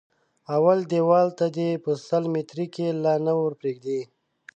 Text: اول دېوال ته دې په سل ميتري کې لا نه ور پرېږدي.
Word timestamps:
اول 0.55 0.79
دېوال 0.91 1.27
ته 1.39 1.45
دې 1.57 1.69
په 1.83 1.91
سل 2.07 2.23
ميتري 2.33 2.65
کې 2.75 2.87
لا 3.03 3.13
نه 3.25 3.33
ور 3.39 3.53
پرېږدي. 3.59 4.01